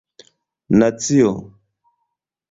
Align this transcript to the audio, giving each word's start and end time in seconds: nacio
nacio 0.79 1.31